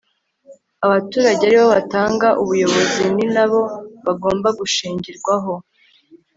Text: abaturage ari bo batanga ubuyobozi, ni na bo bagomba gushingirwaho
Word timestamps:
abaturage 0.85 1.41
ari 1.45 1.55
bo 1.61 1.67
batanga 1.75 2.27
ubuyobozi, 2.41 3.01
ni 3.15 3.25
na 3.35 3.45
bo 3.51 3.61
bagomba 4.05 4.47
gushingirwaho 4.59 5.53